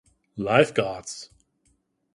Life 0.39 0.73
Guards. 0.73 1.29